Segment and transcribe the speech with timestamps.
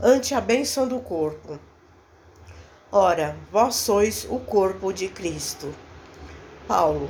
[0.00, 1.58] ante a bênção do corpo.
[2.90, 5.74] Ora, vós sois o corpo de Cristo.
[6.66, 7.08] Paulo,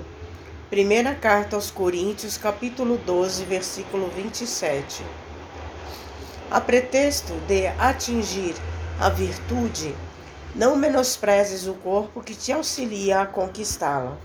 [0.70, 5.04] primeira carta aos Coríntios, capítulo 12, versículo 27.
[6.50, 8.54] A pretexto de atingir
[9.00, 9.94] a virtude,
[10.54, 14.16] não menosprezes o corpo que te auxilia a conquistá-la.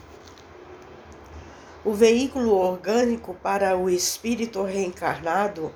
[1.84, 5.74] O veículo orgânico para o espírito reencarnado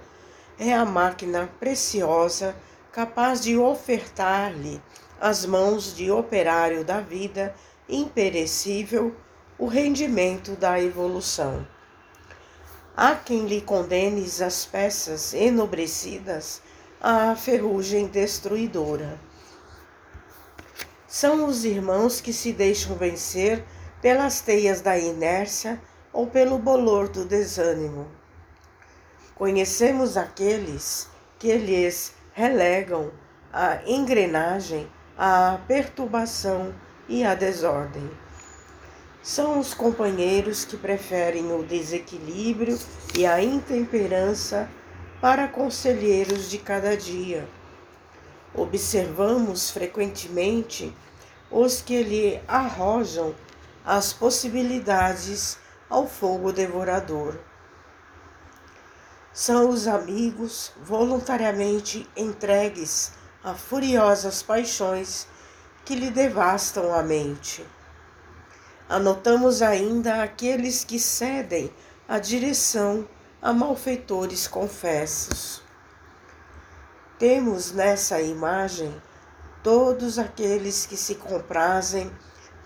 [0.59, 2.55] é a máquina preciosa
[2.93, 4.79] capaz de ofertar-lhe
[5.19, 7.55] às mãos de operário da vida
[7.89, 9.15] imperecível
[9.57, 11.67] o rendimento da evolução.
[12.95, 16.61] Há quem lhe condenes as peças enobrecidas
[17.01, 19.19] à ferrugem destruidora.
[21.07, 23.65] São os irmãos que se deixam vencer
[24.03, 28.07] pelas teias da inércia ou pelo bolor do desânimo.
[29.33, 33.11] Conhecemos aqueles que lhes relegam
[33.51, 34.87] a engrenagem
[35.17, 36.73] à perturbação
[37.07, 38.09] e à desordem.
[39.21, 42.77] São os companheiros que preferem o desequilíbrio
[43.15, 44.67] e a intemperança
[45.21, 47.47] para conselheiros de cada dia.
[48.53, 50.93] Observamos frequentemente
[51.49, 53.33] os que lhe arrojam
[53.85, 55.57] as possibilidades
[55.89, 57.37] ao fogo devorador.
[59.33, 65.27] São os amigos voluntariamente entregues a furiosas paixões
[65.83, 67.65] que lhe devastam a mente.
[68.87, 71.73] Anotamos ainda aqueles que cedem
[72.07, 73.07] a direção
[73.41, 75.63] a malfeitores confessos.
[77.17, 78.93] Temos nessa imagem
[79.63, 82.11] todos aqueles que se comprazem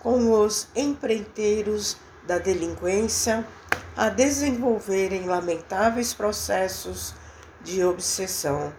[0.00, 1.96] com os empreiteiros
[2.26, 3.46] da delinquência
[3.96, 7.14] a desenvolverem lamentáveis processos
[7.60, 8.72] de obsessão.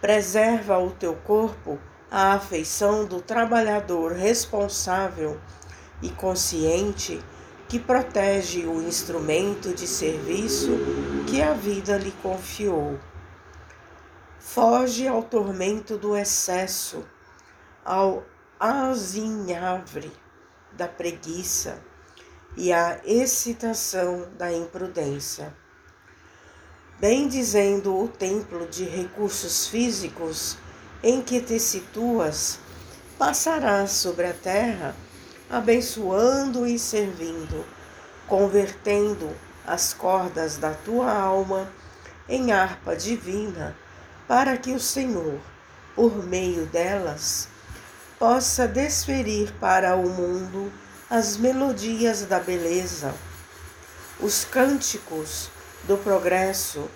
[0.00, 1.78] Preserva o teu corpo
[2.10, 5.38] a afeição do trabalhador responsável
[6.00, 7.22] e consciente
[7.68, 10.70] que protege o instrumento de serviço
[11.26, 12.98] que a vida lhe confiou.
[14.40, 17.04] Foge ao tormento do excesso,
[17.84, 18.24] ao
[18.58, 20.10] azinhavre
[20.72, 21.78] da preguiça
[22.58, 25.54] e à excitação da imprudência.
[26.98, 30.58] Bem dizendo o templo de recursos físicos
[31.00, 32.58] em que te situas,
[33.16, 34.96] passarás sobre a terra
[35.48, 37.64] abençoando e servindo,
[38.26, 39.30] convertendo
[39.64, 41.72] as cordas da tua alma
[42.28, 43.76] em harpa divina,
[44.26, 45.38] para que o Senhor,
[45.94, 47.48] por meio delas,
[48.18, 50.72] possa desferir para o mundo
[51.10, 53.14] as melodias da beleza,
[54.20, 55.48] os cânticos
[55.84, 56.86] do progresso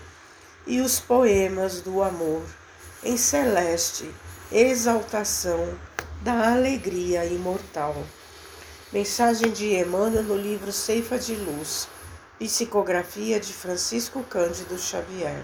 [0.67, 2.43] e os poemas do amor,
[3.03, 4.11] em celeste
[4.51, 5.67] exaltação
[6.21, 7.97] da alegria imortal.
[8.93, 11.89] Mensagem de Emmanuel no livro Ceifa de Luz,
[12.39, 15.43] psicografia de Francisco Cândido Xavier.